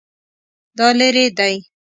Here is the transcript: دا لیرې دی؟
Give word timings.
دا 0.77 0.87
لیرې 0.99 1.25
دی؟ 1.37 1.55